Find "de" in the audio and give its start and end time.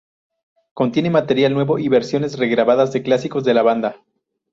2.91-3.03, 3.43-3.53